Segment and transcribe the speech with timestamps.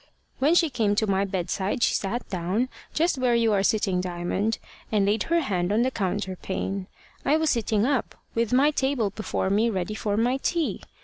[0.39, 4.57] When she came to my bedside, she sat down, just where you are sitting, Diamond,
[4.91, 6.87] and laid her hand on the counterpane.
[7.23, 10.81] I was sitting up, with my table before me ready for my tea.